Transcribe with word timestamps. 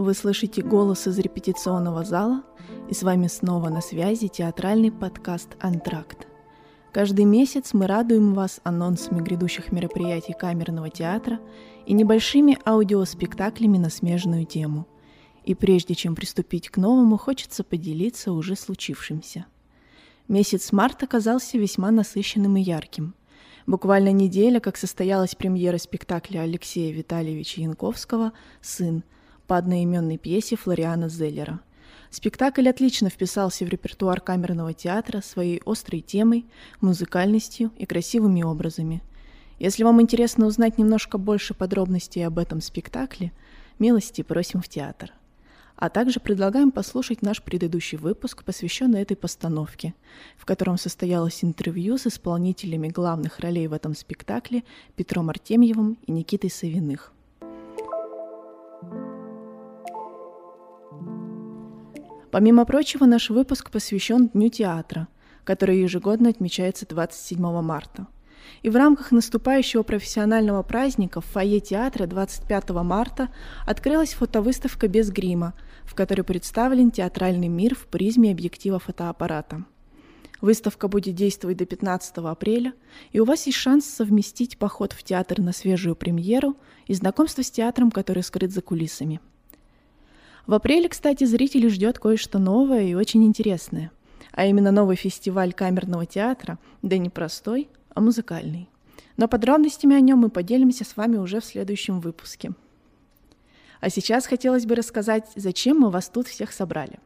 Вы 0.00 0.14
слышите 0.14 0.62
голос 0.62 1.06
из 1.06 1.18
репетиционного 1.18 2.04
зала, 2.04 2.42
и 2.88 2.94
с 2.94 3.02
вами 3.02 3.26
снова 3.26 3.68
на 3.68 3.82
связи 3.82 4.28
театральный 4.28 4.90
подкаст 4.90 5.58
«Антракт». 5.60 6.26
Каждый 6.90 7.26
месяц 7.26 7.74
мы 7.74 7.86
радуем 7.86 8.32
вас 8.32 8.60
анонсами 8.64 9.20
грядущих 9.20 9.72
мероприятий 9.72 10.32
камерного 10.32 10.88
театра 10.88 11.38
и 11.84 11.92
небольшими 11.92 12.56
аудиоспектаклями 12.64 13.76
на 13.76 13.90
смежную 13.90 14.46
тему. 14.46 14.88
И 15.44 15.54
прежде 15.54 15.94
чем 15.94 16.14
приступить 16.14 16.70
к 16.70 16.78
новому, 16.78 17.18
хочется 17.18 17.62
поделиться 17.62 18.32
уже 18.32 18.56
случившимся. 18.56 19.44
Месяц 20.28 20.72
март 20.72 21.02
оказался 21.02 21.58
весьма 21.58 21.90
насыщенным 21.90 22.56
и 22.56 22.62
ярким. 22.62 23.14
Буквально 23.66 24.12
неделя, 24.12 24.60
как 24.60 24.78
состоялась 24.78 25.34
премьера 25.34 25.76
спектакля 25.76 26.40
Алексея 26.40 26.90
Витальевича 26.90 27.60
Янковского 27.60 28.32
«Сын», 28.62 29.04
по 29.50 29.56
одноименной 29.56 30.16
пьесе 30.16 30.54
Флориана 30.54 31.08
Зеллера. 31.08 31.58
Спектакль 32.08 32.68
отлично 32.68 33.10
вписался 33.10 33.64
в 33.64 33.68
репертуар 33.68 34.20
камерного 34.20 34.72
театра 34.74 35.20
своей 35.22 35.60
острой 35.66 36.02
темой, 36.02 36.46
музыкальностью 36.80 37.72
и 37.76 37.84
красивыми 37.84 38.44
образами. 38.44 39.02
Если 39.58 39.82
вам 39.82 40.00
интересно 40.00 40.46
узнать 40.46 40.78
немножко 40.78 41.18
больше 41.18 41.52
подробностей 41.52 42.24
об 42.24 42.38
этом 42.38 42.60
спектакле, 42.60 43.32
милости 43.80 44.22
просим 44.22 44.62
в 44.62 44.68
театр. 44.68 45.12
А 45.74 45.90
также 45.90 46.20
предлагаем 46.20 46.70
послушать 46.70 47.20
наш 47.20 47.42
предыдущий 47.42 47.98
выпуск, 47.98 48.44
посвященный 48.44 49.02
этой 49.02 49.16
постановке, 49.16 49.94
в 50.36 50.44
котором 50.44 50.78
состоялось 50.78 51.42
интервью 51.42 51.98
с 51.98 52.06
исполнителями 52.06 52.86
главных 52.86 53.40
ролей 53.40 53.66
в 53.66 53.72
этом 53.72 53.96
спектакле 53.96 54.62
Петром 54.94 55.28
Артемьевым 55.28 55.98
и 56.06 56.12
Никитой 56.12 56.50
Савиных. 56.50 57.12
Помимо 62.30 62.64
прочего, 62.64 63.06
наш 63.06 63.28
выпуск 63.28 63.70
посвящен 63.72 64.28
Дню 64.28 64.50
театра, 64.50 65.08
который 65.42 65.80
ежегодно 65.80 66.28
отмечается 66.28 66.86
27 66.86 67.60
марта. 67.60 68.06
И 68.62 68.70
в 68.70 68.76
рамках 68.76 69.10
наступающего 69.10 69.82
профессионального 69.82 70.62
праздника 70.62 71.20
в 71.20 71.24
фойе 71.24 71.58
театра 71.58 72.06
25 72.06 72.70
марта 72.70 73.30
открылась 73.66 74.14
фотовыставка 74.14 74.86
«Без 74.86 75.10
грима», 75.10 75.54
в 75.84 75.94
которой 75.94 76.22
представлен 76.22 76.92
театральный 76.92 77.48
мир 77.48 77.74
в 77.74 77.86
призме 77.86 78.30
объектива 78.30 78.78
фотоаппарата. 78.78 79.64
Выставка 80.40 80.86
будет 80.86 81.16
действовать 81.16 81.56
до 81.56 81.66
15 81.66 82.18
апреля, 82.18 82.74
и 83.10 83.18
у 83.18 83.24
вас 83.24 83.46
есть 83.46 83.58
шанс 83.58 83.86
совместить 83.86 84.56
поход 84.56 84.92
в 84.92 85.02
театр 85.02 85.40
на 85.40 85.52
свежую 85.52 85.96
премьеру 85.96 86.56
и 86.86 86.94
знакомство 86.94 87.42
с 87.42 87.50
театром, 87.50 87.90
который 87.90 88.22
скрыт 88.22 88.52
за 88.52 88.62
кулисами– 88.62 89.20
в 90.46 90.54
апреле, 90.54 90.88
кстати, 90.88 91.24
зрителей 91.24 91.68
ждет 91.68 91.98
кое-что 91.98 92.38
новое 92.38 92.84
и 92.84 92.94
очень 92.94 93.24
интересное. 93.24 93.90
А 94.32 94.46
именно 94.46 94.70
новый 94.70 94.96
фестиваль 94.96 95.52
камерного 95.52 96.06
театра, 96.06 96.58
да 96.82 96.98
не 96.98 97.10
простой, 97.10 97.68
а 97.94 98.00
музыкальный. 98.00 98.68
Но 99.16 99.28
подробностями 99.28 99.96
о 99.96 100.00
нем 100.00 100.20
мы 100.20 100.30
поделимся 100.30 100.84
с 100.84 100.96
вами 100.96 101.16
уже 101.16 101.40
в 101.40 101.44
следующем 101.44 102.00
выпуске. 102.00 102.52
А 103.80 103.90
сейчас 103.90 104.26
хотелось 104.26 104.66
бы 104.66 104.74
рассказать, 104.74 105.26
зачем 105.36 105.78
мы 105.78 105.90
вас 105.90 106.08
тут 106.08 106.26
всех 106.26 106.52
собрали. 106.52 106.98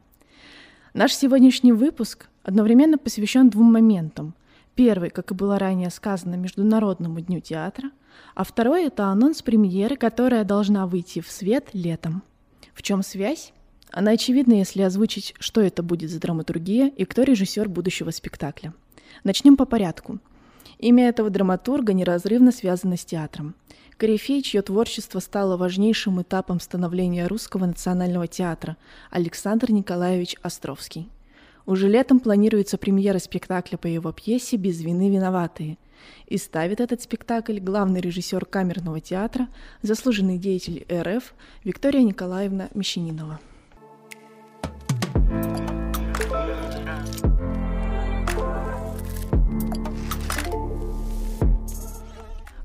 Наш 0.93 1.13
сегодняшний 1.13 1.73
выпуск 1.73 2.27
одновременно 2.43 2.97
посвящен 2.97 3.49
двум 3.49 3.71
моментам. 3.71 4.33
Первый, 4.75 5.09
как 5.09 5.31
и 5.31 5.33
было 5.33 5.57
ранее 5.57 5.89
сказано, 5.89 6.35
Международному 6.35 7.19
дню 7.21 7.39
театра, 7.39 7.91
а 8.33 8.43
второй– 8.43 8.85
это 8.87 9.05
анонс 9.05 9.41
премьеры, 9.41 9.95
которая 9.95 10.43
должна 10.43 10.85
выйти 10.85 11.21
в 11.21 11.29
свет 11.29 11.69
летом– 11.73 12.23
в 12.75 12.83
чем 12.83 13.01
связь? 13.01 13.53
Она 13.89 14.11
очевидна, 14.11 14.53
если 14.53 14.81
озвучить, 14.81 15.33
что 15.39 15.61
это 15.61 15.81
будет 15.81 16.11
за 16.11 16.19
драматургия 16.19 16.89
и 16.89 17.05
кто 17.05 17.23
режиссер 17.23 17.69
будущего 17.69 18.11
спектакля. 18.11 18.73
Начнем 19.23 19.55
по 19.55 19.65
порядку. 19.65 20.19
Имя 20.77 21.07
этого 21.07 21.29
драматурга 21.29 21.93
неразрывно 21.93 22.51
связано 22.51 22.97
с 22.97 23.05
театром. 23.05 23.55
Корифей, 23.95 24.41
чье 24.41 24.61
творчество 24.61 25.19
стало 25.19 25.55
важнейшим 25.55 26.21
этапом 26.21 26.59
становления 26.59 27.27
русского 27.27 27.65
национального 27.65 28.27
театра, 28.27 28.75
Александр 29.09 29.71
Николаевич 29.71 30.35
Островский. 30.41 31.07
Уже 31.65 31.87
летом 31.87 32.19
планируется 32.19 32.77
премьера 32.77 33.19
спектакля 33.19 33.77
по 33.77 33.87
его 33.87 34.11
пьесе 34.11 34.57
«Без 34.57 34.81
вины 34.81 35.09
виноватые», 35.09 35.77
и 36.27 36.37
ставит 36.37 36.81
этот 36.81 37.01
спектакль 37.01 37.59
главный 37.59 38.01
режиссер 38.01 38.45
камерного 38.45 38.99
театра, 38.99 39.47
заслуженный 39.81 40.37
деятель 40.37 40.85
РФ 40.91 41.33
Виктория 41.63 42.01
Николаевна 42.01 42.69
Мещанинова. 42.73 43.39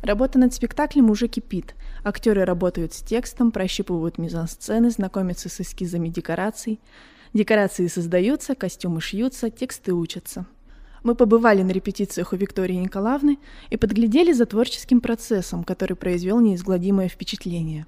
Работа 0.03 0.39
над 0.39 0.55
спектаклем 0.55 1.11
уже 1.11 1.29
кипит. 1.29 1.75
Актеры 2.03 2.45
работают 2.45 2.95
с 2.95 3.03
текстом, 3.03 3.53
прощупывают 3.53 4.19
мизансцены, 4.19 4.91
знакомятся 4.91 5.49
с 5.49 5.61
эскизами 5.61 6.09
декораций. 6.09 6.81
Декорации 7.33 7.87
создаются, 7.87 8.55
костюмы 8.55 9.01
шьются, 9.01 9.51
тексты 9.51 9.93
учатся– 9.93 10.47
мы 11.03 11.15
побывали 11.15 11.63
на 11.63 11.71
репетициях 11.71 12.33
у 12.33 12.37
Виктории 12.37 12.75
Николаевны 12.75 13.39
и 13.71 13.77
подглядели 13.77 14.33
за 14.33 14.47
творческим 14.47 15.01
процессом, 15.01 15.65
который 15.65 15.97
произвел 15.97 16.41
неизгладимое 16.41 17.09
впечатление. 17.09 17.87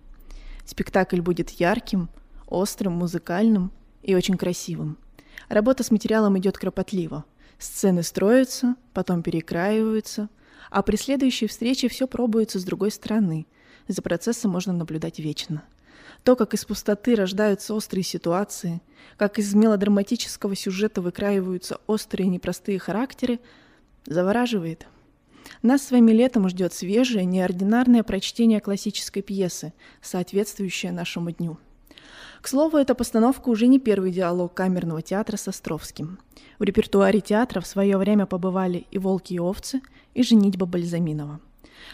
Спектакль 0.64 1.20
будет 1.20 1.50
ярким, 1.50 2.08
острым, 2.46 2.94
музыкальным 2.94 3.72
и 4.02 4.14
очень 4.14 4.36
красивым. 4.36 4.98
Работа 5.48 5.82
с 5.82 5.90
материалом 5.90 6.38
идет 6.38 6.56
кропотливо. 6.56 7.24
Сцены 7.58 8.02
строятся, 8.02 8.76
потом 8.92 9.22
перекраиваются, 9.22 10.28
а 10.70 10.82
при 10.82 10.96
следующей 10.96 11.46
встрече 11.46 11.88
все 11.88 12.06
пробуется 12.06 12.58
с 12.58 12.64
другой 12.64 12.90
стороны. 12.90 13.46
За 13.88 14.00
процессом 14.00 14.50
можно 14.52 14.72
наблюдать 14.72 15.18
вечно– 15.18 15.62
то, 16.24 16.36
как 16.36 16.54
из 16.54 16.64
пустоты 16.64 17.14
рождаются 17.14 17.74
острые 17.74 18.04
ситуации, 18.04 18.80
как 19.16 19.38
из 19.38 19.54
мелодраматического 19.54 20.54
сюжета 20.54 21.00
выкраиваются 21.00 21.80
острые 21.86 22.28
непростые 22.28 22.78
характеры, 22.78 23.40
завораживает. 24.06 24.86
Нас 25.62 25.86
с 25.86 25.90
вами 25.90 26.12
летом 26.12 26.48
ждет 26.48 26.72
свежее, 26.72 27.24
неординарное 27.24 28.02
прочтение 28.02 28.60
классической 28.60 29.22
пьесы, 29.22 29.72
соответствующее 30.00 30.92
нашему 30.92 31.30
дню. 31.30 31.58
К 32.40 32.48
слову, 32.48 32.76
эта 32.76 32.96
постановка 32.96 33.48
уже 33.48 33.68
не 33.68 33.78
первый 33.78 34.10
диалог 34.10 34.52
камерного 34.54 35.00
театра 35.02 35.36
с 35.36 35.46
Островским. 35.46 36.18
В 36.58 36.64
репертуаре 36.64 37.20
театра 37.20 37.60
в 37.60 37.66
свое 37.66 37.96
время 37.96 38.26
побывали 38.26 38.86
и 38.90 38.98
«Волки 38.98 39.34
и 39.34 39.38
овцы», 39.38 39.80
и 40.14 40.24
«Женитьба 40.24 40.66
Бальзаминова». 40.66 41.40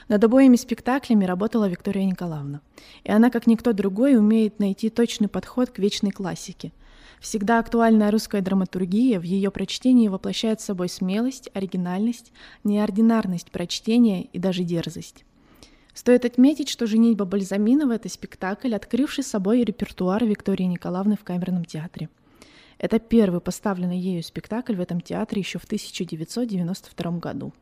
Над 0.08 0.22
обоими 0.24 0.56
спектаклями 0.56 1.24
работала 1.24 1.68
Виктория 1.68 2.04
Николаевна. 2.04 2.60
И 3.04 3.10
она, 3.10 3.30
как 3.30 3.46
никто 3.46 3.72
другой, 3.72 4.16
умеет 4.16 4.58
найти 4.58 4.90
точный 4.90 5.28
подход 5.28 5.70
к 5.70 5.78
вечной 5.78 6.10
классике. 6.10 6.72
Всегда 7.20 7.58
актуальная 7.58 8.10
русская 8.10 8.40
драматургия 8.40 9.18
в 9.18 9.24
ее 9.24 9.50
прочтении 9.50 10.08
воплощает 10.08 10.60
собой 10.60 10.88
смелость, 10.88 11.50
оригинальность, 11.52 12.32
неординарность 12.64 13.50
прочтения 13.50 14.24
и 14.24 14.38
даже 14.38 14.62
дерзость. 14.62 15.24
Стоит 15.94 16.24
отметить, 16.24 16.68
что 16.68 16.86
«Женитьба 16.86 17.24
Бальзаминова»— 17.24 17.92
это 17.94 18.08
спектакль, 18.08 18.72
открывший 18.72 19.24
собой 19.24 19.64
репертуар 19.64 20.24
Виктории 20.24 20.62
Николаевны 20.62 21.16
в 21.16 21.24
камерном 21.24 21.64
театре. 21.64 22.08
Это 22.78 23.00
первый 23.00 23.40
поставленный 23.40 23.98
ею 23.98 24.22
спектакль 24.22 24.76
в 24.76 24.80
этом 24.80 25.00
театре 25.00 25.40
еще 25.40 25.58
в 25.58 25.64
1992 25.64 27.18
году. 27.18 27.52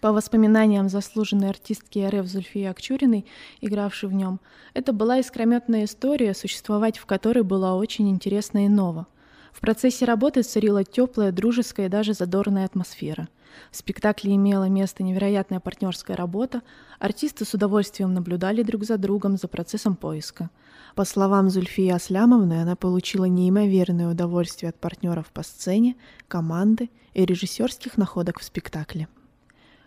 По 0.00 0.12
воспоминаниям 0.12 0.88
заслуженной 0.88 1.50
артистки 1.50 1.98
РФ 1.98 2.26
Зульфии 2.26 2.64
Акчуриной, 2.64 3.26
игравшей 3.60 4.08
в 4.08 4.12
нем, 4.12 4.40
это 4.74 4.92
была 4.92 5.18
искрометная 5.18 5.84
история, 5.84 6.34
существовать 6.34 6.98
в 6.98 7.06
которой 7.06 7.42
было 7.42 7.72
очень 7.72 8.10
интересно 8.10 8.66
и 8.66 8.68
ново. 8.68 9.06
В 9.52 9.60
процессе 9.60 10.04
работы 10.04 10.42
царила 10.42 10.82
теплая, 10.84 11.30
дружеская 11.30 11.86
и 11.86 11.88
даже 11.88 12.12
задорная 12.12 12.64
атмосфера. 12.64 13.28
В 13.70 13.76
спектакле 13.76 14.34
имела 14.34 14.68
место 14.68 15.04
невероятная 15.04 15.60
партнерская 15.60 16.16
работа, 16.16 16.62
артисты 16.98 17.44
с 17.44 17.54
удовольствием 17.54 18.12
наблюдали 18.12 18.62
друг 18.62 18.84
за 18.84 18.98
другом 18.98 19.36
за 19.36 19.46
процессом 19.46 19.94
поиска. 19.94 20.50
По 20.96 21.04
словам 21.04 21.50
Зульфии 21.50 21.88
Аслямовны, 21.88 22.62
она 22.62 22.74
получила 22.74 23.26
неимоверное 23.26 24.08
удовольствие 24.08 24.70
от 24.70 24.76
партнеров 24.76 25.30
по 25.32 25.44
сцене, 25.44 25.94
команды 26.26 26.90
и 27.14 27.24
режиссерских 27.24 27.96
находок 27.96 28.40
в 28.40 28.44
спектакле. 28.44 29.06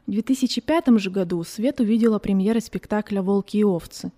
В 0.07 0.11
2005 0.11 0.99
же 0.99 1.09
году 1.09 1.43
Свет 1.43 1.81
увидела 1.81 2.17
премьеры 2.17 2.61
спектакля 2.61 3.21
«Волки 3.21 3.57
и 3.57 3.65
овцы». 3.65 4.13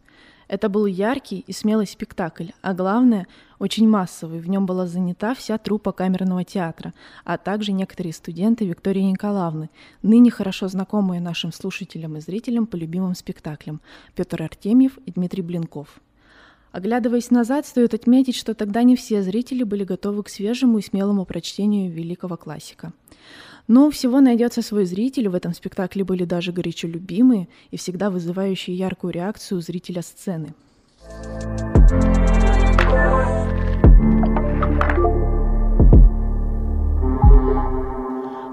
Это 0.47 0.69
был 0.69 0.85
яркий 0.85 1.43
и 1.47 1.51
смелый 1.51 1.87
спектакль, 1.87 2.49
а 2.61 2.75
главное, 2.75 3.25
очень 3.57 3.89
массовый. 3.89 4.39
В 4.39 4.47
нем 4.47 4.67
была 4.67 4.85
занята 4.85 5.33
вся 5.33 5.57
труппа 5.57 5.91
камерного 5.91 6.43
театра, 6.43 6.93
а 7.25 7.39
также 7.39 7.71
некоторые 7.71 8.13
студенты 8.13 8.65
Виктории 8.65 9.01
Николаевны, 9.01 9.71
ныне 10.03 10.29
хорошо 10.29 10.67
знакомые 10.67 11.21
нашим 11.21 11.51
слушателям 11.51 12.17
и 12.17 12.19
зрителям 12.19 12.67
по 12.67 12.75
любимым 12.75 13.15
спектаклям 13.15 13.81
Петр 14.13 14.43
Артемьев 14.43 14.99
и 15.07 15.11
Дмитрий 15.11 15.41
Блинков. 15.41 15.99
Оглядываясь 16.71 17.31
назад, 17.31 17.65
стоит 17.65 17.93
отметить, 17.93 18.35
что 18.35 18.53
тогда 18.53 18.83
не 18.83 18.95
все 18.95 19.23
зрители 19.23 19.63
были 19.63 19.83
готовы 19.83 20.23
к 20.23 20.29
свежему 20.29 20.77
и 20.77 20.83
смелому 20.83 21.25
прочтению 21.25 21.91
великого 21.91 22.37
классика. 22.37 22.93
Но 23.67 23.87
у 23.87 23.91
всего 23.91 24.19
найдется 24.19 24.61
свой 24.61 24.85
зритель, 24.85 25.29
в 25.29 25.35
этом 25.35 25.53
спектакле 25.53 26.03
были 26.03 26.25
даже 26.25 26.51
горячо 26.51 26.87
любимые 26.87 27.47
и 27.71 27.77
всегда 27.77 28.09
вызывающие 28.09 28.75
яркую 28.75 29.13
реакцию 29.13 29.61
зрителя 29.61 30.01
сцены. 30.01 30.53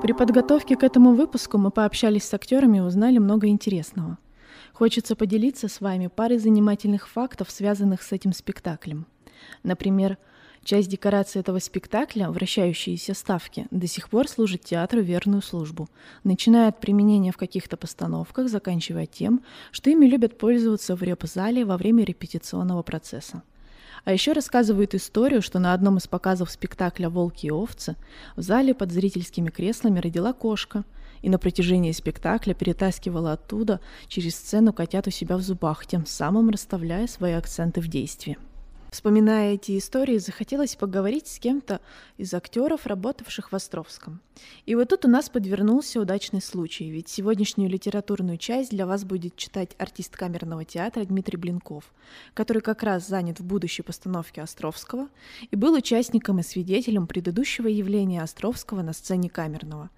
При 0.03 0.13
подготовке 0.13 0.77
к 0.77 0.83
этому 0.85 1.15
выпуску 1.15 1.59
мы 1.59 1.71
пообщались 1.71 2.25
с 2.25 2.33
актерами 2.33 2.79
и 2.79 2.81
узнали 2.81 3.19
много 3.19 3.49
интересного. 3.49 4.19
Хочется 4.77 5.17
поделиться 5.17 5.69
с 5.69 5.81
вами 5.81 6.09
парой 6.09 6.37
занимательных 6.37 7.09
фактов, 7.09 7.51
связанных 7.51 8.03
с 8.03 8.13
этим 8.13 8.35
спектаклем. 8.35 9.07
Например, 9.63 10.19
часть 10.65 10.91
декорации 10.91 11.41
этого 11.41 11.61
спектакля, 11.61 12.29
вращающиеся 12.29 13.15
ставки, 13.15 13.69
до 13.71 13.87
сих 13.87 14.11
пор 14.11 14.29
служит 14.29 14.65
театру 14.65 15.01
верную 15.01 15.41
службу, 15.41 15.89
начиная 16.25 16.69
от 16.69 16.79
применения 16.79 17.33
в 17.33 17.39
каких-то 17.39 17.79
постановках, 17.79 18.51
заканчивая 18.51 19.07
тем, 19.07 19.43
что 19.71 19.89
ими 19.89 20.05
любят 20.05 20.37
пользоваться 20.37 20.95
в 20.95 21.03
реп-зале 21.03 21.65
во 21.65 21.79
время 21.79 22.05
репетиционного 22.05 22.83
процесса. 22.83 23.43
А 24.07 24.13
еще 24.13 24.35
рассказывают 24.35 24.95
историю, 24.95 25.43
что 25.43 25.59
на 25.59 25.75
одном 25.75 25.97
из 25.97 26.07
показов 26.07 26.53
спектакля 26.53 27.11
«Волки 27.11 27.47
и 27.47 27.51
овцы» 27.51 27.97
в 28.37 28.41
зале 28.41 28.73
под 28.73 28.93
зрительскими 28.93 29.51
креслами 29.51 29.99
родила 29.99 30.33
кошка, 30.33 30.85
и 31.23 31.29
на 31.29 31.41
протяжении 31.41 31.91
спектакля 31.91 32.55
перетаскивала 32.55 33.33
оттуда 33.33 33.81
через 34.07 34.37
сцену 34.37 34.73
котят 34.73 35.09
у 35.09 35.11
себя 35.11 35.37
в 35.37 35.43
зубах, 35.43 35.87
тем 35.87 36.07
самым 36.07 36.51
расставляя 36.51 37.09
свои 37.09 37.33
акценты 37.33 37.81
в 37.81 37.89
действии. 37.89 38.39
Вспоминая 38.91 39.55
эти 39.55 39.77
истории, 39.79 40.19
захотелось 40.19 40.77
поговорить 40.77 41.27
с 41.27 41.39
кем-то 41.39 41.81
из 42.19 42.33
актеров, 42.33 42.87
работавших 42.87 43.51
в 43.51 43.55
Островском. 43.55 44.21
И 44.65 44.75
вот 44.75 44.89
тут 44.89 45.05
у 45.05 45.09
нас 45.09 45.29
подвернулся 45.29 46.01
удачный 46.01 46.41
случай, 46.41 46.89
ведь 46.91 47.09
сегодняшнюю 47.09 47.69
литературную 47.69 48.39
часть 48.39 48.71
для 48.71 48.87
вас 48.87 49.05
будет 49.05 49.37
читать 49.37 49.75
артист 49.79 50.17
камерного 50.17 50.65
театра 50.65 51.05
Дмитрий 51.05 51.37
Блинков, 51.37 51.93
который 52.33 52.63
как 52.63 52.83
раз 52.83 53.07
занят 53.07 53.41
в 53.41 53.45
будущей 53.45 53.83
постановке 53.83 54.41
Островского 54.41 55.09
и 55.51 55.57
был 55.57 55.75
участником 55.75 56.39
и 56.39 56.43
свидетелем 56.43 57.07
предыдущего 57.07 57.67
явления 57.67 58.23
Островского 58.23 58.83
на 58.83 58.93
сцене 58.93 59.29
камерного. 59.29 59.91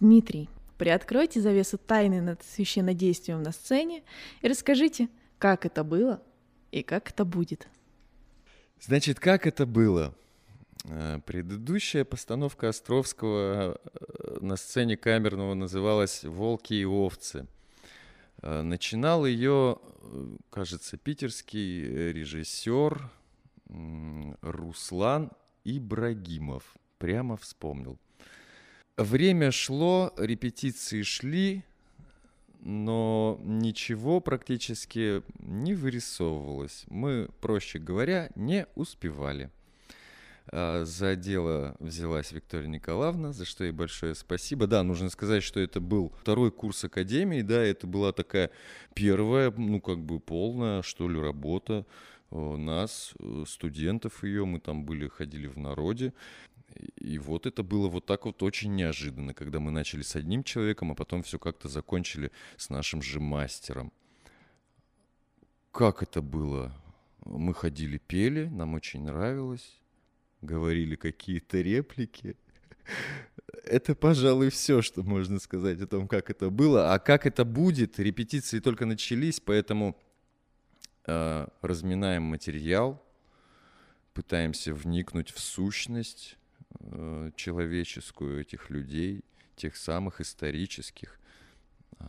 Дмитрий, 0.00 0.48
приоткройте 0.78 1.42
завесу 1.42 1.76
тайны 1.76 2.22
над 2.22 2.42
священнодействием 2.42 3.42
на 3.42 3.52
сцене 3.52 4.02
и 4.40 4.48
расскажите, 4.48 5.10
как 5.38 5.66
это 5.66 5.84
было 5.84 6.22
и 6.72 6.82
как 6.82 7.10
это 7.10 7.26
будет. 7.26 7.68
Значит, 8.80 9.20
как 9.20 9.46
это 9.46 9.66
было? 9.66 10.14
Э, 10.84 11.20
предыдущая 11.26 12.04
постановка 12.04 12.70
Островского 12.70 13.78
э, 13.78 14.38
на 14.40 14.56
сцене 14.56 14.96
камерного 14.96 15.52
называлась 15.54 16.24
«Волки 16.24 16.72
и 16.72 16.84
овцы». 16.86 17.46
Э, 18.40 18.62
начинал 18.62 19.26
ее, 19.26 19.78
кажется, 20.48 20.96
питерский 20.96 22.12
режиссер 22.12 23.10
Руслан 24.40 25.30
Ибрагимов. 25.64 26.74
Прямо 26.98 27.36
вспомнил. 27.36 27.98
Время 28.96 29.50
шло, 29.52 30.12
репетиции 30.16 31.02
шли, 31.02 31.64
но 32.62 33.40
ничего 33.42 34.20
практически 34.20 35.22
не 35.38 35.74
вырисовывалось. 35.74 36.84
Мы, 36.88 37.28
проще 37.40 37.78
говоря, 37.78 38.30
не 38.34 38.66
успевали. 38.74 39.50
А, 40.52 40.84
за 40.84 41.16
дело 41.16 41.76
взялась 41.78 42.32
Виктория 42.32 42.68
Николаевна, 42.68 43.32
за 43.32 43.44
что 43.44 43.64
ей 43.64 43.72
большое 43.72 44.14
спасибо. 44.14 44.66
Да, 44.66 44.82
нужно 44.82 45.10
сказать, 45.10 45.42
что 45.42 45.60
это 45.60 45.80
был 45.80 46.12
второй 46.20 46.50
курс 46.50 46.84
академии, 46.84 47.42
да, 47.42 47.62
это 47.62 47.86
была 47.86 48.12
такая 48.12 48.50
первая, 48.94 49.52
ну, 49.56 49.80
как 49.80 49.98
бы 49.98 50.18
полная, 50.20 50.82
что 50.82 51.08
ли, 51.08 51.20
работа 51.20 51.86
нас, 52.30 53.12
э, 53.18 53.44
студентов 53.46 54.22
ее, 54.22 54.44
мы 54.44 54.60
там 54.60 54.84
были, 54.84 55.08
ходили 55.08 55.46
в 55.46 55.58
народе. 55.58 56.12
И 56.96 57.18
вот 57.18 57.46
это 57.46 57.62
было 57.62 57.88
вот 57.88 58.06
так 58.06 58.24
вот 58.24 58.42
очень 58.42 58.74
неожиданно, 58.74 59.34
когда 59.34 59.60
мы 59.60 59.70
начали 59.70 60.02
с 60.02 60.16
одним 60.16 60.44
человеком, 60.44 60.92
а 60.92 60.94
потом 60.94 61.22
все 61.22 61.38
как-то 61.38 61.68
закончили 61.68 62.30
с 62.56 62.70
нашим 62.70 63.02
же 63.02 63.20
мастером. 63.20 63.92
Как 65.72 66.02
это 66.02 66.22
было? 66.22 66.74
Мы 67.24 67.54
ходили, 67.54 67.98
пели, 67.98 68.46
нам 68.46 68.74
очень 68.74 69.04
нравилось, 69.04 69.78
говорили 70.40 70.96
какие-то 70.96 71.60
реплики. 71.60 72.36
Это, 73.64 73.94
пожалуй, 73.94 74.50
все, 74.50 74.82
что 74.82 75.02
можно 75.02 75.38
сказать 75.38 75.80
о 75.80 75.86
том, 75.86 76.08
как 76.08 76.30
это 76.30 76.50
было. 76.50 76.92
А 76.94 76.98
как 76.98 77.26
это 77.26 77.44
будет, 77.44 77.98
репетиции 77.98 78.58
только 78.58 78.86
начались, 78.86 79.38
поэтому 79.38 79.96
э, 81.06 81.46
разминаем 81.60 82.22
материал, 82.22 83.04
пытаемся 84.12 84.74
вникнуть 84.74 85.30
в 85.30 85.38
сущность 85.38 86.36
э, 86.78 87.30
человеческую 87.36 88.40
этих 88.40 88.70
людей, 88.70 89.24
тех 89.56 89.76
самых 89.76 90.20
исторических. 90.20 91.18
Э, 91.98 92.04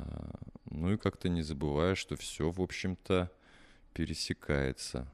ну 0.69 0.93
и 0.93 0.97
как-то 0.97 1.29
не 1.29 1.41
забывая, 1.41 1.95
что 1.95 2.15
все, 2.15 2.49
в 2.49 2.61
общем-то, 2.61 3.31
пересекается 3.93 5.07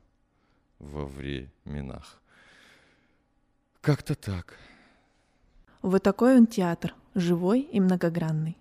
во 0.80 1.06
временах. 1.06 2.22
Как-то 3.82 4.16
так. 4.16 4.58
Вот 5.82 6.04
такой 6.04 6.38
он 6.38 6.48
театр, 6.48 6.94
живой 7.16 7.62
и 7.62 7.80
многогранный. 7.80 8.58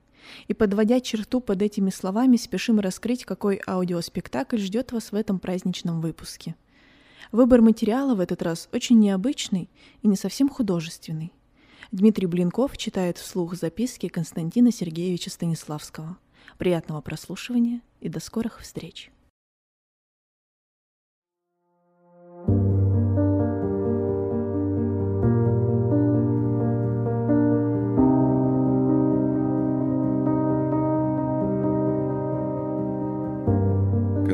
И 0.48 0.54
подводя 0.54 1.00
черту 1.00 1.40
под 1.40 1.62
этими 1.62 1.90
словами, 1.90 2.36
спешим 2.36 2.80
раскрыть, 2.80 3.24
какой 3.24 3.60
аудиоспектакль 3.66 4.58
ждет 4.58 4.92
вас 4.92 5.12
в 5.12 5.14
этом 5.14 5.38
праздничном 5.38 6.00
выпуске– 6.00 6.56
Выбор 7.32 7.62
материала 7.62 8.14
в 8.14 8.20
этот 8.20 8.42
раз 8.42 8.68
очень 8.72 8.98
необычный 8.98 9.70
и 10.02 10.08
не 10.08 10.16
совсем 10.16 10.48
художественный. 10.48 11.32
Дмитрий 11.92 12.26
Блинков 12.26 12.76
читает 12.76 13.18
вслух 13.18 13.54
записки 13.54 14.08
Константина 14.08 14.72
Сергеевича 14.72 15.30
Станиславского. 15.30 16.18
Приятного 16.58 17.00
прослушивания 17.00 17.80
и 18.00 18.08
до 18.08 18.20
скорых 18.20 18.60
встреч! 18.60 19.10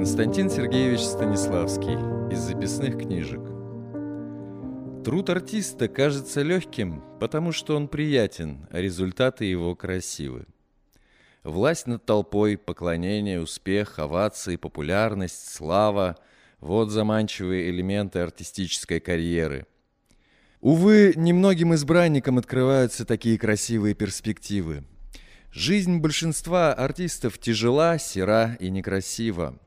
Константин 0.02 0.50
Сергеевич 0.50 0.99
Станиславский 0.99 1.94
из 2.35 2.40
записных 2.40 2.99
книжек. 2.99 3.38
Труд 5.04 5.30
артиста 5.30 5.87
кажется 5.87 6.42
легким, 6.42 7.04
потому 7.21 7.52
что 7.52 7.76
он 7.76 7.87
приятен, 7.87 8.66
а 8.73 8.80
результаты 8.80 9.44
его 9.44 9.76
красивы. 9.76 10.47
Власть 11.44 11.87
над 11.87 12.04
толпой, 12.04 12.59
поклонение, 12.59 13.40
успех, 13.40 14.00
овации, 14.00 14.56
популярность, 14.56 15.54
слава– 15.54 16.16
вот 16.59 16.90
заманчивые 16.90 17.71
элементы 17.71 18.18
артистической 18.18 18.99
карьеры. 18.99 19.68
Увы, 20.61 21.12
немногим 21.14 21.75
избранникам 21.75 22.38
открываются 22.38 23.04
такие 23.04 23.38
красивые 23.38 23.94
перспективы. 23.94 24.82
Жизнь 25.52 25.99
большинства 25.99 26.75
артистов 26.75 27.38
тяжела, 27.38 27.99
сера 27.99 28.56
и 28.59 28.68
некрасива. 28.68 29.61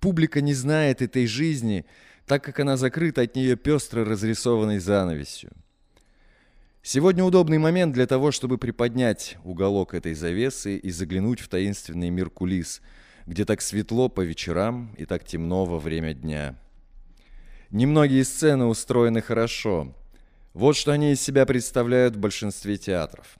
Публика 0.00 0.40
не 0.40 0.54
знает 0.54 1.02
этой 1.02 1.26
жизни, 1.26 1.84
так 2.26 2.44
как 2.44 2.60
она 2.60 2.76
закрыта 2.76 3.22
от 3.22 3.34
нее 3.34 3.56
пестро 3.56 4.04
разрисованной 4.04 4.78
занавесью. 4.78 5.50
Сегодня 6.82 7.24
удобный 7.24 7.58
момент 7.58 7.92
для 7.92 8.06
того, 8.06 8.30
чтобы 8.30 8.58
приподнять 8.58 9.36
уголок 9.44 9.94
этой 9.94 10.14
завесы 10.14 10.76
и 10.76 10.90
заглянуть 10.90 11.40
в 11.40 11.48
таинственный 11.48 12.10
мир 12.10 12.30
кулис, 12.30 12.80
где 13.26 13.44
так 13.44 13.60
светло 13.60 14.08
по 14.08 14.20
вечерам 14.20 14.94
и 14.96 15.04
так 15.04 15.24
темно 15.24 15.64
во 15.64 15.78
время 15.78 16.14
дня. 16.14 16.54
Немногие 17.70 18.24
сцены 18.24 18.66
устроены 18.66 19.20
хорошо. 19.20 19.94
Вот 20.54 20.76
что 20.76 20.92
они 20.92 21.12
из 21.12 21.20
себя 21.20 21.44
представляют 21.44 22.16
в 22.16 22.20
большинстве 22.20 22.78
театров. 22.78 23.38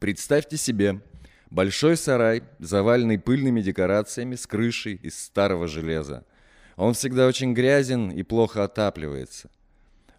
Представьте 0.00 0.56
себе– 0.56 1.00
Большой 1.54 1.96
сарай, 1.96 2.42
заваленный 2.58 3.16
пыльными 3.16 3.60
декорациями 3.60 4.34
с 4.34 4.44
крышей 4.44 4.96
из 4.96 5.16
старого 5.16 5.68
железа. 5.68 6.24
Он 6.74 6.94
всегда 6.94 7.28
очень 7.28 7.54
грязен 7.54 8.10
и 8.10 8.24
плохо 8.24 8.64
отапливается. 8.64 9.48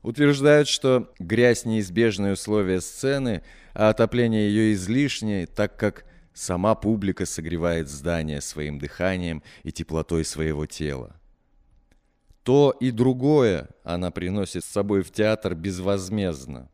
Утверждают, 0.01 0.70
что 0.70 1.13
грязь– 1.20 1.65
неизбежное 1.65 2.32
условие 2.32 2.80
сцены, 2.80 3.44
а 3.74 3.89
отопление 3.89 4.48
ее 4.48 4.72
излишнее, 4.75 5.46
так 5.46 5.75
как 5.75 6.06
сама 6.34 6.74
публика 6.74 7.25
согревает 7.25 7.89
здание 7.89 8.39
своим 8.39 8.80
дыханием 8.80 9.44
и 9.63 9.74
теплотой 9.74 10.24
своего 10.24 10.65
тела. 10.65 11.20
То 12.44 12.74
и 12.80 12.92
другое 12.92 13.68
она 13.84 14.10
приносит 14.10 14.63
с 14.63 14.68
собой 14.68 15.04
в 15.04 15.12
театр 15.12 15.54
безвозмездно. 15.54 16.70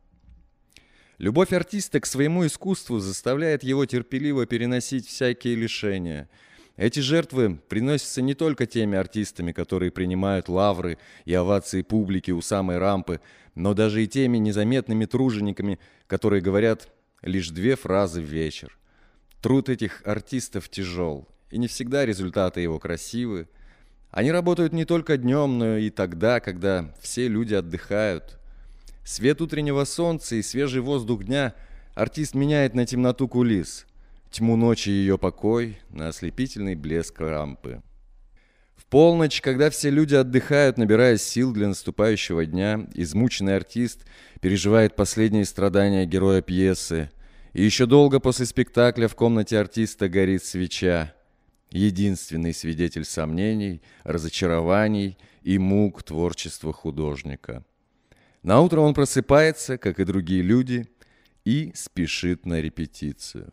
Любовь 1.22 1.52
артиста 1.52 2.00
к 2.00 2.06
своему 2.06 2.44
искусству 2.44 2.98
заставляет 2.98 3.62
его 3.62 3.86
терпеливо 3.86 4.44
переносить 4.44 5.06
всякие 5.06 5.54
лишения. 5.54 6.28
Эти 6.76 6.98
жертвы 6.98 7.60
приносятся 7.68 8.22
не 8.22 8.34
только 8.34 8.66
теми 8.66 8.98
артистами, 8.98 9.52
которые 9.52 9.92
принимают 9.92 10.48
лавры 10.48 10.98
и 11.24 11.32
овации 11.32 11.82
публики 11.82 12.32
у 12.32 12.42
самой 12.42 12.78
рампы, 12.78 13.20
но 13.54 13.72
даже 13.72 14.02
и 14.02 14.08
теми 14.08 14.38
незаметными 14.38 15.04
тружениками, 15.04 15.78
которые 16.08 16.42
говорят 16.42 16.88
лишь 17.22 17.50
две 17.50 17.76
фразы 17.76 18.20
в 18.20 18.24
вечер. 18.24 18.76
Труд 19.40 19.68
этих 19.68 20.02
артистов 20.04 20.68
тяжел, 20.70 21.28
и 21.52 21.58
не 21.58 21.68
всегда 21.68 22.04
результаты 22.04 22.62
его 22.62 22.80
красивы. 22.80 23.46
Они 24.10 24.32
работают 24.32 24.72
не 24.72 24.84
только 24.84 25.16
днем, 25.16 25.56
но 25.56 25.76
и 25.76 25.88
тогда, 25.90 26.40
когда 26.40 26.92
все 27.00 27.28
люди 27.28 27.54
отдыхают– 27.54 28.40
Свет 29.04 29.40
утреннего 29.40 29.84
солнца 29.84 30.36
и 30.36 30.42
свежий 30.42 30.80
воздух 30.80 31.24
дня 31.24 31.54
артист 31.94 32.34
меняет 32.34 32.74
на 32.74 32.86
темноту 32.86 33.26
кулис, 33.26 33.86
тьму 34.30 34.56
ночи 34.56 34.90
и 34.90 34.92
ее 34.92 35.18
покой, 35.18 35.78
на 35.90 36.08
ослепительный 36.08 36.76
блеск 36.76 37.20
рампы. 37.20 37.82
В 38.76 38.86
полночь, 38.86 39.40
когда 39.40 39.70
все 39.70 39.90
люди 39.90 40.14
отдыхают, 40.14 40.78
набирая 40.78 41.16
сил 41.16 41.52
для 41.52 41.68
наступающего 41.68 42.46
дня, 42.46 42.86
измученный 42.94 43.56
артист 43.56 44.04
переживает 44.40 44.94
последние 44.94 45.46
страдания 45.46 46.06
героя 46.06 46.40
пьесы. 46.40 47.10
И 47.54 47.62
еще 47.62 47.86
долго 47.86 48.20
после 48.20 48.46
спектакля 48.46 49.08
в 49.08 49.16
комнате 49.16 49.58
артиста 49.58 50.08
горит 50.08 50.44
свеча, 50.44 51.12
единственный 51.70 52.54
свидетель 52.54 53.04
сомнений, 53.04 53.82
разочарований 54.04 55.18
и 55.42 55.58
мук 55.58 56.02
творчества 56.04 56.72
художника– 56.72 57.64
на 58.42 58.60
утро 58.60 58.80
он 58.80 58.94
просыпается, 58.94 59.78
как 59.78 60.00
и 60.00 60.04
другие 60.04 60.42
люди, 60.42 60.88
и 61.44 61.72
спешит 61.74 62.46
на 62.46 62.60
репетицию. 62.60 63.52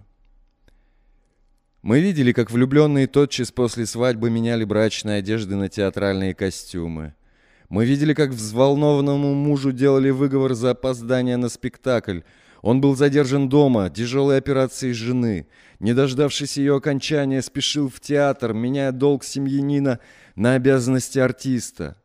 Мы 1.81 2.01
видели, 2.01 2.33
как 2.33 2.51
влюбленные 2.51 3.07
тотчас 3.07 3.51
после 3.51 3.85
свадьбы 3.85 4.29
меняли 4.29 4.65
брачные 4.65 5.19
одежды 5.19 5.55
на 5.55 5.69
театральные 5.69 6.33
костюмы. 6.33 7.13
Мы 7.69 7.85
видели, 7.85 8.13
как 8.13 8.31
взволнованному 8.31 9.33
мужу 9.33 9.71
делали 9.71 10.09
выговор 10.09 10.55
за 10.55 10.71
опоздание 10.71 11.37
на 11.37 11.49
спектакль. 11.49 12.21
Он 12.61 12.81
был 12.81 12.95
задержан 12.97 13.47
дома, 13.47 13.89
тяжелой 13.89 14.37
операцией 14.37 14.93
жены. 14.93 15.47
Не 15.79 15.93
дождавшись 15.93 16.57
ее 16.57 16.75
окончания, 16.75 17.41
спешил 17.41 17.89
в 17.89 18.01
театр, 18.01 18.53
меняя 18.53 18.91
долг 18.91 19.23
семьянина 19.23 19.99
на 20.35 20.55
обязанности 20.55 21.19
артиста. 21.19 21.95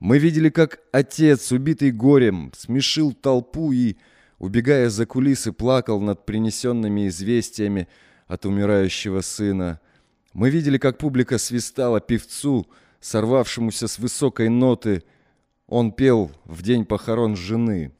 Мы 0.00 0.18
видели, 0.18 0.48
как 0.48 0.80
отец, 0.92 1.52
убитый 1.52 1.92
горем, 1.92 2.52
смешил 2.56 3.12
толпу 3.12 3.70
и, 3.70 3.96
убегая 4.38 4.88
за 4.88 5.04
кулисы, 5.04 5.52
плакал 5.52 6.00
над 6.00 6.24
принесенными 6.24 7.06
известиями 7.08 7.86
от 8.26 8.46
умирающего 8.46 9.20
сына. 9.20 9.78
Мы 10.32 10.48
видели, 10.48 10.78
как 10.78 10.96
публика 10.96 11.36
свистала 11.36 12.00
певцу, 12.00 12.66
сорвавшемуся 13.00 13.88
с 13.88 13.98
высокой 13.98 14.48
ноты. 14.48 15.02
Он 15.66 15.92
пел 15.92 16.32
в 16.44 16.62
день 16.62 16.86
похорон 16.86 17.36
жены. 17.36 17.92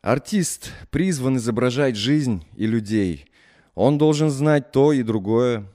Артист 0.00 0.72
призван 0.90 1.36
изображать 1.36 1.96
жизнь 1.96 2.46
и 2.56 2.66
людей. 2.66 3.26
Он 3.74 3.98
должен 3.98 4.30
знать 4.30 4.72
то 4.72 4.94
и 4.94 5.02
другое, 5.02 5.66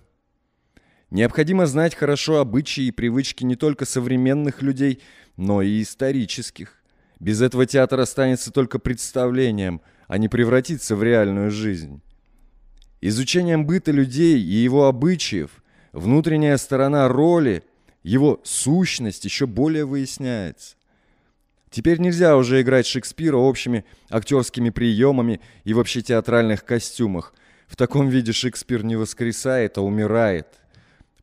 Необходимо 1.11 1.65
знать 1.65 1.93
хорошо 1.93 2.39
обычаи 2.39 2.85
и 2.85 2.91
привычки 2.91 3.43
не 3.43 3.57
только 3.57 3.85
современных 3.85 4.61
людей, 4.61 5.01
но 5.35 5.61
и 5.61 5.81
исторических. 5.81 6.81
Без 7.19 7.41
этого 7.41 7.65
театр 7.65 7.99
останется 7.99 8.49
только 8.51 8.79
представлением, 8.79 9.81
а 10.07 10.17
не 10.17 10.29
превратится 10.29 10.95
в 10.95 11.03
реальную 11.03 11.51
жизнь. 11.51 12.01
Изучением 13.01 13.65
быта 13.65 13.91
людей 13.91 14.39
и 14.39 14.53
его 14.53 14.87
обычаев, 14.87 15.61
внутренняя 15.91 16.55
сторона 16.55 17.09
роли, 17.09 17.63
его 18.03 18.39
сущность 18.43 19.25
еще 19.25 19.47
более 19.47 19.85
выясняется. 19.85 20.75
Теперь 21.69 21.99
нельзя 21.99 22.37
уже 22.37 22.61
играть 22.61 22.85
Шекспира 22.85 23.37
общими 23.37 23.83
актерскими 24.09 24.69
приемами 24.69 25.41
и 25.65 25.73
вообще 25.73 26.01
театральных 26.01 26.63
костюмах. 26.63 27.33
В 27.67 27.75
таком 27.75 28.07
виде 28.07 28.31
Шекспир 28.31 28.83
не 28.83 28.95
воскресает, 28.95 29.77
а 29.77 29.81
умирает. 29.81 30.60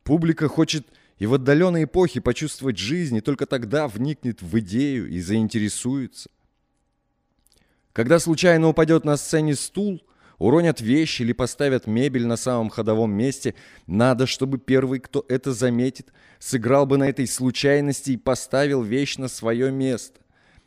Публика 0.09 0.47
хочет 0.47 0.87
и 1.19 1.27
в 1.27 1.35
отдаленной 1.35 1.83
эпохе 1.83 2.19
почувствовать 2.19 2.79
жизнь, 2.79 3.17
и 3.17 3.21
только 3.21 3.45
тогда 3.45 3.87
вникнет 3.87 4.41
в 4.41 4.57
идею 4.57 5.07
и 5.07 5.19
заинтересуется. 5.19 6.31
Когда 7.93 8.17
случайно 8.17 8.69
упадет 8.69 9.05
на 9.05 9.17
сцене 9.17 9.53
стул, 9.53 10.01
уронят 10.39 10.81
вещи 10.81 11.21
или 11.21 11.31
поставят 11.31 11.85
мебель 11.85 12.25
на 12.25 12.37
самом 12.37 12.71
ходовом 12.71 13.11
месте, 13.11 13.53
надо, 13.85 14.25
чтобы 14.25 14.57
первый, 14.57 14.99
кто 14.99 15.23
это 15.29 15.53
заметит, 15.53 16.11
сыграл 16.39 16.87
бы 16.87 16.97
на 16.97 17.07
этой 17.07 17.27
случайности 17.27 18.13
и 18.13 18.17
поставил 18.17 18.81
вещь 18.81 19.17
на 19.17 19.27
свое 19.27 19.71
место. 19.71 20.21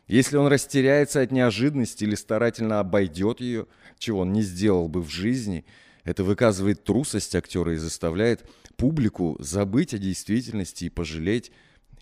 Если 0.07 0.37
он 0.37 0.47
растеряется 0.47 1.19
от 1.19 1.33
неожиданности 1.33 2.05
или 2.05 2.15
старательно 2.15 2.79
обойдет 2.79 3.41
ее, 3.41 3.67
чего 3.99 4.21
он 4.21 4.31
не 4.31 4.41
сделал 4.41 4.87
бы 4.87 5.01
в 5.01 5.09
жизни, 5.09 5.65
это 6.05 6.23
выказывает 6.23 6.85
трусость 6.85 7.35
актера 7.35 7.73
и 7.73 7.77
заставляет 7.77 8.45
публику 8.77 9.35
забыть 9.39 9.93
о 9.93 9.97
действительности 9.97 10.85
и 10.85 10.89
пожалеть, 10.89 11.51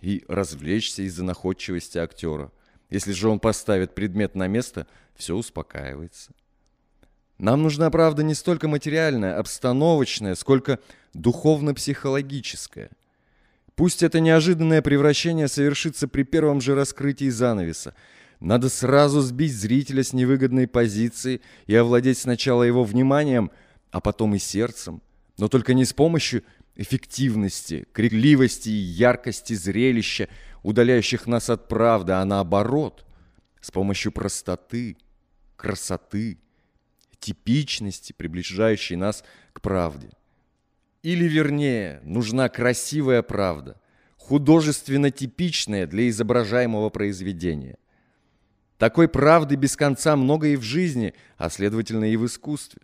и 0.01 0.24
развлечься 0.28 1.04
из-за 1.04 1.24
находчивости 1.24 1.98
актера. 1.98 2.51
Если 2.90 3.13
же 3.13 3.30
он 3.30 3.40
поставит 3.40 3.96
предмет 3.96 4.36
на 4.36 4.48
место, 4.48 4.88
все 5.16 5.36
успокаивается. 5.36 6.32
Нам 7.38 7.63
нужна 7.63 7.90
правда 7.90 8.22
не 8.22 8.36
столько 8.36 8.68
материальная, 8.68 9.38
обстановочная, 9.38 10.36
сколько 10.36 10.80
духовно-психологическая. 11.13 12.92
Пусть 13.75 14.04
это 14.04 14.20
неожиданное 14.20 14.82
превращение 14.82 15.48
совершится 15.48 16.08
при 16.08 16.24
первом 16.24 16.62
же 16.62 16.75
раскрытии 16.75 17.30
занавеса. 17.30 17.96
Надо 18.40 18.70
сразу 18.70 19.22
сбить 19.22 19.56
зрителя 19.56 20.04
с 20.04 20.13
невыгодной 20.13 20.68
позиции 20.68 21.42
и 21.66 21.75
овладеть 21.75 22.20
сначала 22.20 22.63
его 22.63 22.84
вниманием, 22.84 23.51
а 23.92 24.01
потом 24.01 24.36
и 24.36 24.40
сердцем, 24.40 25.01
но 25.38 25.48
только 25.48 25.74
не 25.74 25.86
с 25.86 25.94
помощью 25.94 26.44
эффективности, 26.75 27.86
крикливости 27.94 28.70
и 28.70 28.72
яркости 28.72 29.54
зрелища, 29.54 30.30
удаляющих 30.63 31.28
нас 31.28 31.50
от 31.50 31.68
правды, 31.68 32.13
а 32.13 32.25
наоборот, 32.25 33.06
с 33.62 33.72
помощью 33.72 34.12
простоты, 34.12 34.98
красоты, 35.56 36.38
типичности, 37.20 38.13
приближающей 38.13 38.96
нас 38.96 39.24
к 39.54 39.62
правде. 39.62 40.10
Или 41.04 41.25
вернее, 41.25 42.01
нужна 42.04 42.50
красивая 42.50 43.22
правда, 43.22 43.80
художественно 44.18 45.12
типичная 45.12 45.88
для 45.88 46.10
изображаемого 46.10 46.90
произведения. 46.90 47.78
Такой 48.78 49.08
правды 49.08 49.56
без 49.56 49.75
конца 49.75 50.16
много 50.16 50.48
и 50.48 50.56
в 50.56 50.63
жизни, 50.63 51.13
а 51.38 51.50
следовательно 51.50 52.06
и 52.06 52.18
в 52.18 52.25
искусстве. 52.25 52.82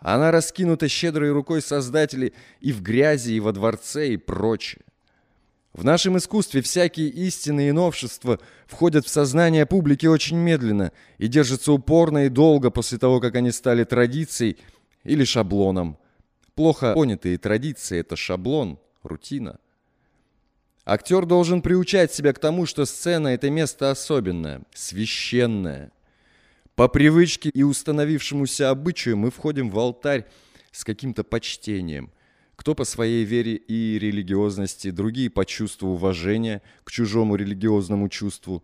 Она 0.00 0.30
раскинута 0.30 0.88
щедрой 0.88 1.32
рукой 1.32 1.60
Создателей 1.60 2.32
и 2.60 2.72
в 2.72 2.82
грязи, 2.82 3.32
и 3.32 3.40
во 3.40 3.52
дворце, 3.52 4.10
и 4.10 4.16
прочее. 4.16 4.82
В 5.72 5.84
нашем 5.84 6.16
искусстве 6.16 6.62
всякие 6.62 7.08
истины 7.08 7.68
и 7.68 7.72
новшества 7.72 8.40
входят 8.66 9.06
в 9.06 9.10
сознание 9.10 9.66
публики 9.66 10.06
очень 10.06 10.36
медленно 10.36 10.92
и 11.18 11.28
держатся 11.28 11.72
упорно 11.72 12.26
и 12.26 12.28
долго 12.28 12.70
после 12.70 12.98
того, 12.98 13.20
как 13.20 13.36
они 13.36 13.50
стали 13.50 13.84
традицией 13.84 14.56
или 15.04 15.24
шаблоном. 15.24 15.98
Плохо 16.54 16.94
понятые 16.94 17.38
традиции– 17.38 17.98
это 18.00 18.16
шаблон, 18.16 18.78
рутина. 19.02 19.58
Актер 20.84 21.26
должен 21.26 21.60
приучать 21.60 22.12
себя 22.12 22.32
к 22.32 22.38
тому, 22.38 22.66
что 22.66 22.86
сцена– 22.86 23.28
это 23.28 23.50
место 23.50 23.90
особенное, 23.90 24.62
священное– 24.74 25.92
по 26.78 26.86
привычке 26.86 27.48
и 27.48 27.64
установившемуся 27.64 28.70
обычаю 28.70 29.16
мы 29.16 29.32
входим 29.32 29.68
в 29.68 29.76
алтарь 29.80 30.26
с 30.70 30.84
каким-то 30.84 31.24
почтением. 31.24 32.12
Кто 32.54 32.76
по 32.76 32.84
своей 32.84 33.24
вере 33.24 33.56
и 33.56 33.98
религиозности, 33.98 34.92
другие 34.92 35.28
по 35.28 35.44
чувству 35.44 35.88
уважения 35.88 36.62
к 36.84 36.92
чужому 36.92 37.34
религиозному 37.34 38.08
чувству. 38.08 38.62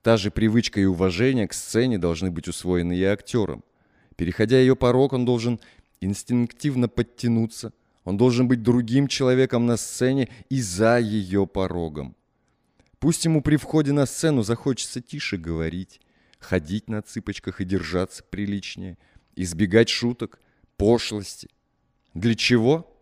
Та 0.00 0.16
же 0.16 0.30
привычка 0.30 0.80
и 0.80 0.86
уважение 0.86 1.46
к 1.46 1.52
сцене 1.52 1.98
должны 1.98 2.30
быть 2.30 2.48
усвоены 2.48 2.96
и 2.96 3.04
актером. 3.04 3.62
Переходя 4.16 4.58
ее 4.58 4.74
порог, 4.74 5.12
он 5.12 5.26
должен 5.26 5.60
инстинктивно 6.00 6.88
подтянуться, 6.88 7.74
он 8.04 8.16
должен 8.16 8.48
быть 8.48 8.62
другим 8.62 9.06
человеком 9.06 9.66
на 9.66 9.76
сцене 9.76 10.30
и 10.48 10.62
за 10.62 10.98
ее 10.98 11.46
порогом. 11.46 12.16
Пусть 12.98 13.26
ему 13.26 13.42
при 13.42 13.56
входе 13.56 13.92
на 13.92 14.06
сцену 14.06 14.42
захочется 14.42 15.02
тише 15.02 15.36
говорить, 15.36 16.00
ходить 16.38 16.88
на 16.88 17.02
цыпочках 17.02 17.60
и 17.60 17.64
держаться 17.64 18.22
приличнее, 18.22 18.98
избегать 19.36 19.88
шуток, 19.88 20.38
пошлости. 20.76 21.48
Для 22.14 22.34
чего? 22.34 22.94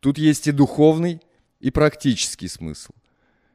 Тут 0.00 0.18
есть 0.18 0.46
и 0.46 0.52
духовный, 0.52 1.20
и 1.60 1.70
практический 1.70 2.48
смысл. 2.48 2.92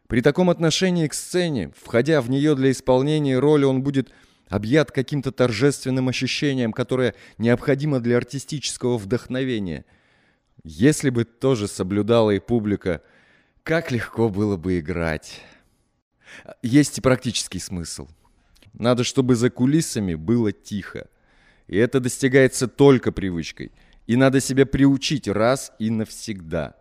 При 0.07 0.21
таком 0.21 0.49
отношении 0.49 1.07
к 1.07 1.13
сцене, 1.13 1.71
входя 1.75 2.21
в 2.21 2.29
нее 2.29 2.55
для 2.55 2.71
исполнения 2.71 3.39
роли, 3.39 3.63
он 3.63 3.81
будет 3.81 4.11
объят 4.49 4.91
каким-то 4.91 5.31
торжественным 5.31 6.09
ощущением, 6.09 6.73
которое 6.73 7.15
необходимо 7.37 7.99
для 7.99 8.17
артистического 8.17 8.97
вдохновения. 8.97 9.85
Если 10.63 11.09
бы 11.09 11.23
тоже 11.23 11.67
соблюдала 11.67 12.31
и 12.31 12.39
публика, 12.39 13.01
как 13.63 13.91
легко 13.91 14.29
было 14.29 14.57
бы 14.57 14.79
играть. 14.79 15.41
Есть 16.61 16.97
и 16.97 17.01
практический 17.01 17.59
смысл. 17.59 18.07
Надо, 18.73 19.03
чтобы 19.03 19.35
за 19.35 19.49
кулисами 19.49 20.15
было 20.15 20.51
тихо. 20.51 21.07
И 21.67 21.77
это 21.77 21.99
достигается 21.99 22.67
только 22.67 23.11
привычкой. 23.11 23.71
И 24.07 24.15
надо 24.15 24.41
себя 24.41 24.65
приучить 24.65 25.27
раз 25.27 25.71
и 25.79 25.89
навсегда. 25.89 26.75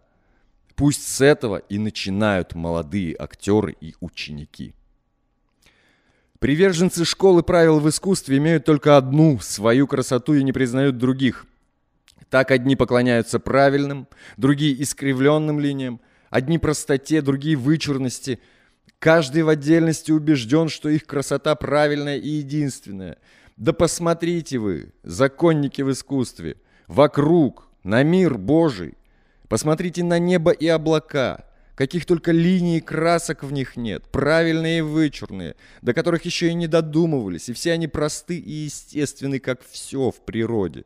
Пусть 0.74 1.06
с 1.06 1.20
этого 1.20 1.58
и 1.58 1.78
начинают 1.78 2.54
молодые 2.54 3.14
актеры 3.18 3.76
и 3.80 3.94
ученики. 4.00 4.74
Приверженцы 6.38 7.04
школы 7.04 7.44
правил 7.44 7.78
в 7.78 7.88
искусстве 7.88 8.38
имеют 8.38 8.64
только 8.64 8.96
одну 8.96 9.38
свою 9.38 9.86
красоту 9.86 10.34
и 10.34 10.42
не 10.42 10.52
признают 10.52 10.98
других. 10.98 11.46
Так 12.30 12.50
одни 12.50 12.74
поклоняются 12.74 13.38
правильным, 13.38 14.08
другие 14.36 14.82
искривленным 14.82 15.60
линиям, 15.60 16.00
одни 16.30 16.58
простоте, 16.58 17.22
другие 17.22 17.56
вычурности. 17.56 18.40
Каждый 19.02 19.42
в 19.42 19.48
отдельности 19.48 20.12
убежден, 20.12 20.68
что 20.68 20.88
их 20.88 21.06
красота 21.06 21.56
правильная 21.56 22.18
и 22.18 22.28
единственная. 22.28 23.18
Да 23.56 23.72
посмотрите 23.72 24.58
вы, 24.58 24.92
законники 25.02 25.82
в 25.82 25.90
искусстве, 25.90 26.56
вокруг, 26.86 27.68
на 27.82 28.04
мир 28.04 28.38
Божий. 28.38 28.94
Посмотрите 29.48 30.04
на 30.04 30.20
небо 30.20 30.52
и 30.52 30.68
облака– 30.68 31.46
каких 31.74 32.06
только 32.06 32.30
линий 32.30 32.78
и 32.78 32.80
красок 32.80 33.42
в 33.42 33.52
них 33.52 33.76
нет, 33.76 34.04
правильные 34.12 34.78
и 34.78 34.82
вычурные, 34.82 35.56
до 35.80 35.94
которых 35.94 36.24
еще 36.24 36.50
и 36.50 36.54
не 36.54 36.68
додумывались, 36.68 37.48
и 37.48 37.52
все 37.54 37.72
они 37.72 37.88
просты 37.88 38.38
и 38.38 38.52
естественны, 38.52 39.40
как 39.40 39.62
все 39.68 40.12
в 40.12 40.20
природе. 40.20 40.84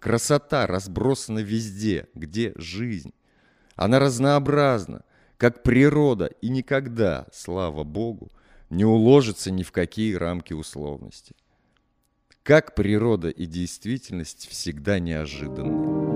Красота 0.00 0.66
разбросана 0.66 1.38
везде, 1.38 2.08
где 2.14 2.52
жизнь. 2.56 3.12
Она 3.76 4.00
разнообразна, 4.00 5.04
как 5.38 5.62
природа, 5.62 6.26
и 6.42 6.48
никогда, 6.48 7.26
слава 7.32 7.84
Богу, 7.84 8.30
не 8.70 8.84
уложится 8.84 9.50
ни 9.50 9.62
в 9.62 9.72
какие 9.72 10.14
рамки 10.14 10.52
условности. 10.52 11.34
Как 12.42 12.74
природа 12.74 13.28
и 13.28 13.46
действительность 13.46 14.48
всегда 14.48 14.98
неожиданны. 14.98 16.07